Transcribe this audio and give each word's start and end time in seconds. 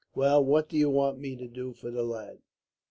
"'Well, 0.15 0.43
what 0.43 0.67
do 0.67 0.77
you 0.77 0.89
want 0.89 1.19
me 1.19 1.35
to 1.35 1.47
do 1.47 1.73
for 1.73 1.91
the 1.91 2.01
lad?' 2.01 2.39